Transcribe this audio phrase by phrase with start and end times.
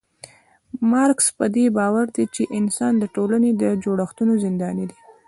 [0.91, 4.97] مارکس پدې باور دی چي انسان د ټولني د جوړښتونو زنداني دی